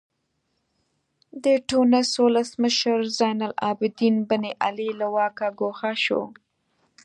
د 1.43 1.45
ټونس 1.69 2.09
ولسمشر 2.25 2.99
زین 3.17 3.39
العابدین 3.49 4.15
بن 4.29 4.43
علي 4.65 4.89
له 4.99 5.07
واکه 5.15 5.47
ګوښه 5.59 5.93
شو. 6.03 6.21